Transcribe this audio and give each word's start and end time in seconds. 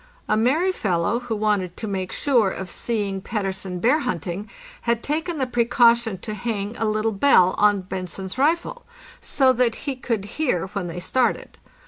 A 0.27 0.35
merry 0.35 0.71
fellow, 0.71 1.19
who 1.19 1.35
wanted 1.35 1.77
to 1.77 1.87
make 1.87 2.11
sure 2.11 2.49
of 2.49 2.71
seeing 2.71 3.21
Pettersen 3.21 3.79
bear 3.79 3.99
hunting, 3.99 4.49
had 4.81 5.03
taken 5.03 5.37
the 5.37 5.45
precaution 5.45 6.17
to 6.21 6.33
hang 6.33 6.75
a 6.77 6.85
little 6.85 7.11
bell 7.11 7.53
on 7.59 7.83
Bentzen's 7.83 8.35
rifle, 8.39 8.83
so 9.21 9.53
that 9.53 9.75
he 9.85 9.95
could 9.95 10.25
hear 10.25 10.65
when 10.69 10.87
they 10.87 10.99
started. 10.99 11.59